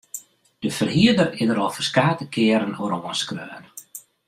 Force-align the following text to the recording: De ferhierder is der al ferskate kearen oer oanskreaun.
De 0.59 0.71
ferhierder 0.77 1.29
is 1.41 1.47
der 1.49 1.59
al 1.63 1.71
ferskate 1.77 2.25
kearen 2.33 2.77
oer 2.81 2.95
oanskreaun. 2.97 3.65